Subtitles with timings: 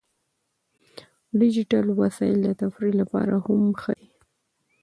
[1.39, 4.09] ډیجیټل وسایل د تفریح لپاره هم ښه دي.